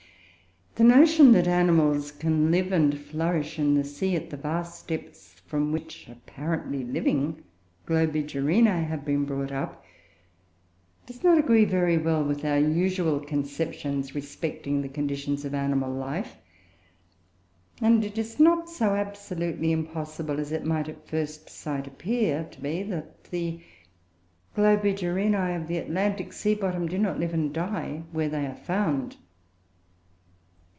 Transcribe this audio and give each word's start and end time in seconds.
The 0.75 0.85
notion 0.87 1.33
that 1.33 1.49
animals 1.49 2.13
can 2.13 2.49
live 2.49 2.71
and 2.71 2.97
flourish 2.97 3.59
in 3.59 3.75
the 3.75 3.83
sea, 3.83 4.15
at 4.15 4.29
the 4.29 4.37
vast 4.37 4.87
depths 4.87 5.33
from 5.45 5.73
which 5.73 6.07
apparently 6.07 6.85
living 6.85 7.43
Globigerinoe; 7.85 8.85
have 8.87 9.03
been 9.03 9.25
brought 9.25 9.51
up, 9.51 9.83
does 11.05 11.25
not 11.25 11.37
agree 11.37 11.65
very 11.65 11.97
well 11.97 12.23
with 12.23 12.45
our 12.45 12.57
usual 12.57 13.19
conceptions 13.19 14.15
respecting 14.15 14.81
the 14.81 14.87
conditions 14.87 15.43
of 15.43 15.53
animal 15.53 15.91
life; 15.93 16.37
and 17.81 18.05
it 18.05 18.17
is 18.17 18.39
not 18.39 18.69
so 18.69 18.95
absolutely 18.95 19.73
impossible 19.73 20.39
as 20.39 20.53
it 20.53 20.63
might 20.63 20.87
at 20.87 21.05
first 21.05 21.49
sight 21.49 21.85
appear 21.85 22.45
to 22.49 22.61
be, 22.61 22.81
that 22.83 23.25
the 23.25 23.59
Globigcrinoe 24.55 25.55
of 25.61 25.67
the 25.67 25.79
Atlantic 25.79 26.31
sea 26.31 26.55
bottom 26.55 26.87
do 26.87 26.97
not 26.97 27.19
live 27.19 27.33
and 27.33 27.53
die 27.53 28.03
where 28.13 28.29
they 28.29 28.45
are 28.47 28.55
found. 28.55 29.17